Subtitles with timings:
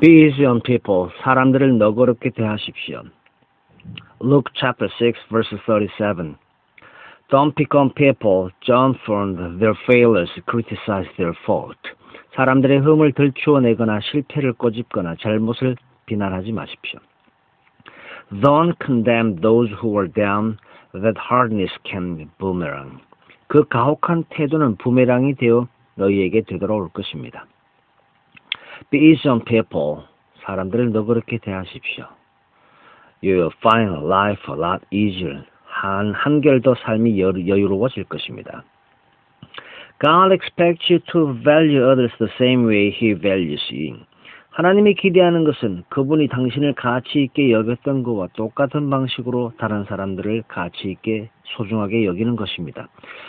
[0.00, 1.10] Be easy on people.
[1.22, 3.02] 사람들을 너그럽게 대하십시오.
[4.22, 6.36] Luke chapter 6 verse 37.
[7.28, 11.76] Don't pick on people, John from their failures, criticize their fault.
[12.34, 15.76] 사람들의 흠을 들추어내거나 실패를 꼬집거나 잘못을
[16.06, 16.98] 비난하지 마십시오.
[18.40, 20.56] Don't condemn those who are down,
[20.94, 23.00] that hardness can be boomerang.
[23.48, 27.44] 그 가혹한 태도는 부메랑이 되어 너희에게 되돌아올 것입니다.
[28.89, 30.03] Be easy on people.
[30.43, 32.05] 사람들을 너그럽게 대하십시오.
[33.23, 35.43] You will find life a lot easier.
[35.65, 38.63] 한, 한결 더 삶이 여유로워질 것입니다.
[39.99, 44.05] God expects you to value others the same way He values you.
[44.60, 51.30] 하나님이 기대하는 것은 그분이 당신을 가치 있게 여겼던 것과 똑같은 방식으로 다른 사람들을 가치 있게
[51.56, 52.88] 소중하게 여기는 것입니다.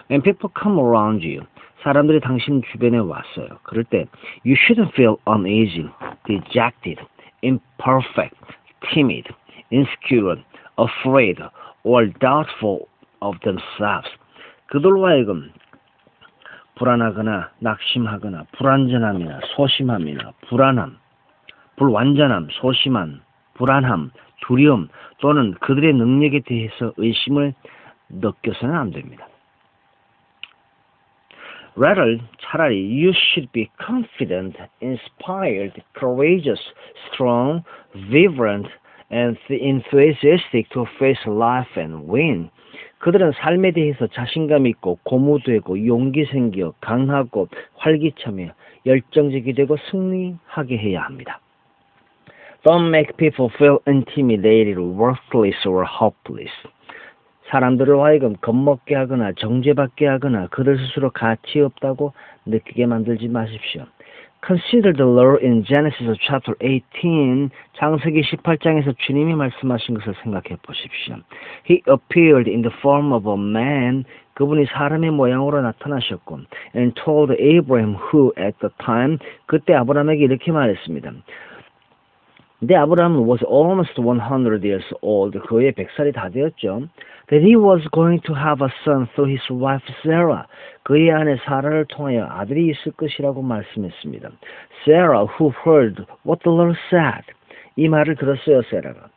[0.09, 1.47] When people come around you,
[1.83, 3.47] 사람들이 당신 주변에 왔어요.
[3.63, 4.07] 그럴 때
[4.43, 5.87] you shouldn't feel uneasy,
[6.27, 6.99] dejected,
[7.41, 8.35] imperfect,
[8.93, 9.29] timid,
[9.71, 10.35] insecure,
[10.77, 11.41] afraid,
[11.85, 12.87] or doubtful
[13.21, 14.11] of themselves.
[14.65, 15.49] 그들로 하여금
[16.75, 20.99] 불안하거나 낙심하거나 불안전함이나 소심함이나 불안함,
[21.81, 23.21] 불완전함, 소심함,
[23.55, 24.87] 불안함, 두려움
[25.19, 27.55] 또는 그들의 능력에 대해서 의심을
[28.09, 29.27] 느껴서는 안 됩니다.
[31.75, 36.61] Rather, 차라리 you should be confident, inspired, courageous,
[37.09, 37.63] strong,
[38.11, 38.69] vibrant,
[39.11, 42.51] and enthusiastic to face life and win.
[42.99, 48.51] 그들은 삶에 대해서 자신감 있고 고무되고 용기 생겨 강하고 활기차며
[48.85, 51.39] 열정적이 되고 승리하게 해야 합니다.
[52.64, 56.52] Don't make people feel intimidated, worthless, or hopeless.
[57.50, 62.12] 사람들을 하여금 겁먹게 하거나 정죄받게 하거나 그들 스스로 가치 없다고
[62.46, 63.86] 느끼게 만들지 마십시오.
[64.46, 71.16] Consider the Lord in Genesis chapter 18, 창세기 18장에서 주님이 말씀하신 것을 생각해 보십시오.
[71.68, 74.04] He appeared in the form of a man,
[74.34, 76.40] 그분이 사람의 모양으로 나타나셨고,
[76.76, 81.10] and told Abraham who at the time, 그때 아브라함에게 이렇게 말했습니다.
[82.60, 85.38] 근데 아브라함은 was almost 100 years old.
[85.40, 86.88] 그의 100살이 다 되었죠.
[87.28, 90.44] That he was going to have a son through his wife Sarah.
[90.84, 94.30] 그의 아내 사라를 통하여 아들이 있을 것이라고 말씀했습니다.
[94.84, 97.26] Sarah, who heard what the Lord said.
[97.76, 99.10] 이 말을 들었어요, 세라가.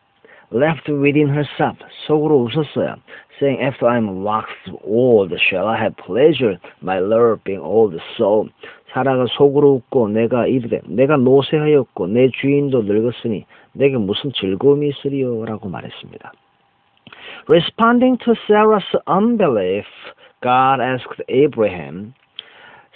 [0.53, 1.79] Left within herself.
[2.07, 2.97] 속으로 웃었어요.
[3.41, 8.47] Saying, after I'm waxed old, shall I have pleasure, my Lord being old so.
[8.95, 15.69] 사라가 속으로 웃고 내가 이르되 내가 노쇠하였고 내 주인도 늙었으니 내게 무슨 즐거움이 있으리요 라고
[15.69, 16.33] 말했습니다.
[17.49, 19.87] Responding to Sarah's unbelief,
[20.41, 22.15] God asked Abraham,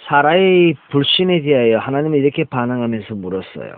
[0.07, 3.75] 사라의 불신에 대하여 하나님이 이렇게 반응하면서 물었어요.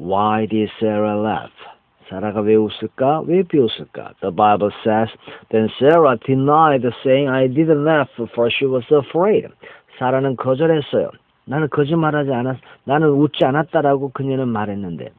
[0.00, 1.52] Why did Sarah laugh?
[2.08, 3.22] 사라가 왜 웃을까?
[3.26, 4.14] 왜 비웃을까?
[4.20, 5.08] The Bible says,
[5.50, 9.48] Then Sarah denied, saying, I didn't laugh, for she was afraid.
[9.98, 11.10] 사라는 거절했어요.
[11.44, 15.10] 나는 거짓말하지 않았, 나는 웃지 않았다라고 그녀는 말했는데,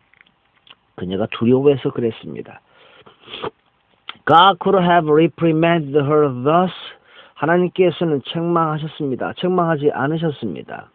[0.96, 2.62] 그녀가 두려워해서 그랬습니다.
[4.26, 6.74] God could have reprimanded her thus.
[7.36, 9.34] 하나님께서는 책망하셨습니다.
[9.38, 10.90] 책망하지 않으셨습니다.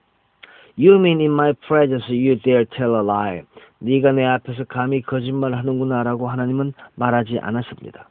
[0.76, 3.42] You mean in my presence you dare tell a lie.
[3.84, 8.08] 네가 내 앞에서 감히 거짓말 하는구나라고 하나님은 말하지 않았습니다.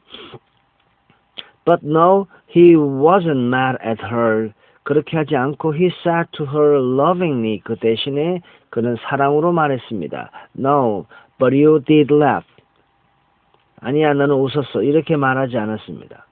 [1.64, 4.52] But no, he wasn't mad at her.
[4.84, 8.40] 그렇게 하지 않고 he said to her lovingly 그 대신에
[8.70, 10.30] 그는 사랑으로 말했습니다.
[10.58, 11.06] No,
[11.38, 12.46] but you did laugh.
[13.80, 14.82] 아니야, 너는 웃었어.
[14.82, 16.26] 이렇게 말하지 않았습니다.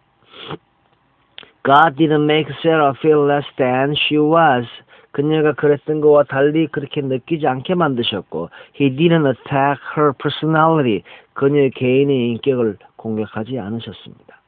[1.64, 4.66] God didn't make Sarah feel less than she was.
[5.12, 8.48] 그녀가 그랬던 것과 달리 그렇게 느끼지 않게 만드셨고
[8.80, 11.02] He didn't attack her personality.
[11.34, 14.40] 그녀의 개인의 인격을 공격하지 않으셨습니다.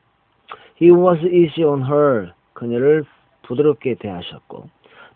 [0.80, 2.32] He was easy on her.
[2.54, 3.04] 그녀를
[3.42, 4.68] 부드럽게 대하셨고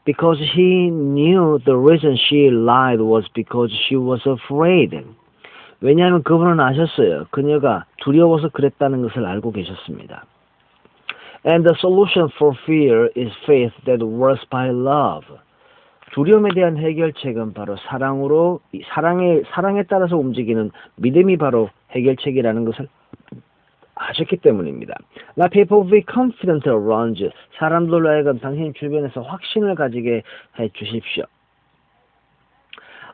[0.05, 4.97] Because he knew the reason she lied was because she was afraid.
[5.81, 7.27] 왜냐하면 그분은 아셨어요.
[7.31, 10.25] 그녀가 두려워서 그랬다는 것을 알고 계셨습니다.
[11.45, 15.25] And the solution for fear is faith that works by love.
[16.13, 22.89] 두려움에 대한 해결책은 바로 사랑으로 사랑에 사랑에 따라서 움직이는 믿음이 바로 해결책이라는 것을
[23.95, 24.95] 아셨기 때문입니다.
[25.39, 27.31] Let people be confident around you.
[27.59, 30.23] 사람들로 하여금 당신 주변에서 확신을 가지게
[30.59, 31.25] 해 주십시오.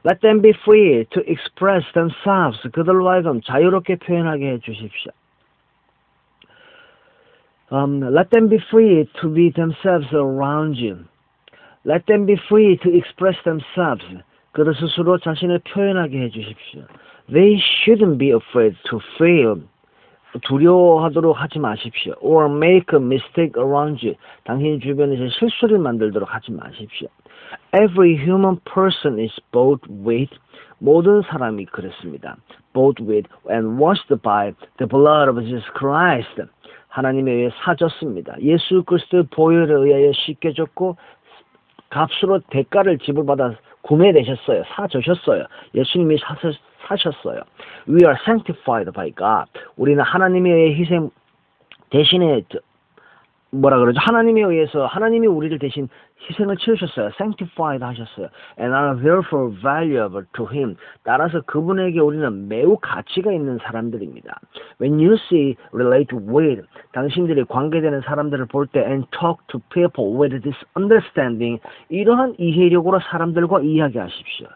[0.06, 2.60] Let them be free to express themselves.
[2.72, 5.12] 그들로 하여금 자유롭게 표현하게 해 주십시오.
[7.71, 11.05] Um, let them be free to be themselves around you.
[11.85, 14.03] Let them be free to express themselves.
[14.53, 16.85] 그들 스스로 자신을 표현하게 해주십시오.
[17.31, 19.61] They shouldn't be afraid to fail.
[20.43, 22.13] 두려워하도록 하지 마십시오.
[22.21, 24.15] Or make a mistake around you.
[24.43, 27.07] 당신 주변에서 실수를 만들도록 하지 마십시오.
[27.73, 30.35] Every human person is bought with
[30.79, 32.37] 모든 사람이 그렇습니다.
[32.73, 36.41] bought with and washed by the blood of Jesus Christ.
[36.94, 38.36] 하나님에 의해 사졌습니다.
[38.40, 40.96] 예수 그리스도의 보혈에 의하여 씻겨졌고
[41.90, 44.62] 값으로 대가를 지불받아 구매되셨어요.
[44.68, 45.44] 사주셨어요.
[45.74, 46.54] 예수님이 사셨,
[46.86, 47.42] 사셨어요.
[47.88, 49.50] We are sanctified by God.
[49.76, 51.10] 우리는 하나님에 의해 희생
[51.90, 52.42] 대신에
[53.54, 54.00] 뭐라 그러죠?
[54.00, 55.88] 하나님에 의해서 하나님이 우리를 대신
[56.28, 57.10] 희생을 치르셨어요.
[57.20, 58.28] sanctified 하셨어요.
[58.58, 60.76] and are therefore valuable to him.
[61.04, 64.40] 따라서 그분에게 우리는 매우 가치가 있는 사람들입니다.
[64.80, 66.62] When you see relate with
[66.92, 73.60] 당신들이 관계되는 사람들을 볼 때 and talk to people with this understanding 이러한 이해력으로 사람들과
[73.60, 74.48] 이야기하십시오.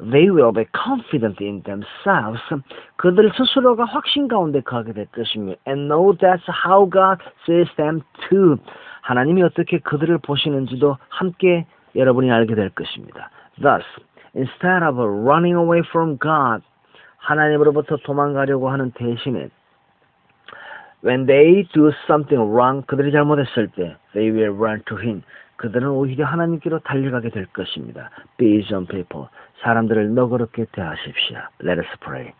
[0.00, 2.42] They will be confident in themselves.
[2.96, 8.56] 그들 스스로가 확신 가운데 거하게 될 것이며 and know that's how God sees them too.
[9.02, 13.30] 하나님이 어떻게 그들을 보시는지도 함께 여러분이 알게 될 것입니다.
[13.60, 13.84] Thus,
[14.34, 16.64] instead of running away from God,
[17.18, 19.48] 하나님으로부터 도망가려고 하는 대신에
[21.04, 25.22] when they do something wrong, 그들이 잘못했을 때 they will run to Him.
[25.56, 28.10] 그들은 오히려 하나님께로 달려가게 될 것입니다.
[28.36, 29.28] Be some people.
[29.62, 31.38] 사람들을 너그럽게 대하십시오.
[31.62, 32.32] Let us pray.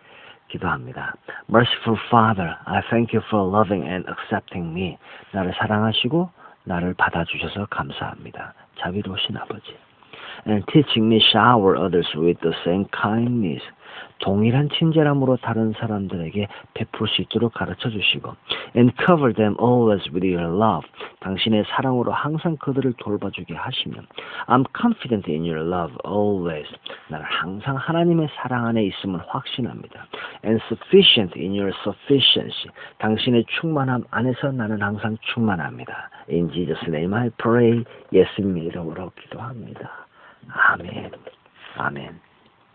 [0.48, 1.14] 기도합니다.
[1.48, 4.98] Merciful Father, I thank you for loving and accepting me.
[5.32, 6.30] 나를 사랑하시고
[6.64, 8.54] 나를 받아주셔서 감사합니다.
[8.78, 9.76] 자비로우신 아버지.
[10.46, 13.64] And teaching me shower others with the same kindness.
[14.18, 18.34] 동일한 친절함으로 다른 사람들에게 베풀 수 있도록 가르쳐 주시고
[18.76, 20.86] and cover them always with your love
[21.20, 24.02] 당신의 사랑으로 항상 그들을 돌봐주게 하시며
[24.46, 26.68] I'm confident in your love always
[27.08, 30.06] 나는 항상 하나님의 사랑 안에 있음을 확신합니다
[30.44, 37.30] and sufficient in your sufficiency 당신의 충만함 안에서 나는 항상 충만합니다 In Jesus name I
[37.36, 40.06] pray 예수님의 이름으로 기도합니다
[40.48, 41.10] 아멘
[41.76, 42.33] 아멘